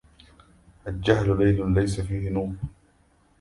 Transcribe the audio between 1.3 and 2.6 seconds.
ليل ليس فيه نور